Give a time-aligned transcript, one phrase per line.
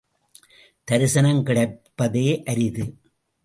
[0.87, 2.85] தரிசனம் கிடைப்பதே அரிது.